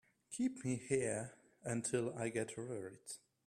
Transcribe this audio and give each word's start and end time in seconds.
Keep 0.31 0.65
me 0.65 0.77
here 0.77 1.33
until 1.63 2.17
I 2.17 2.29
get 2.29 2.57
over 2.57 2.87
it. 2.87 3.19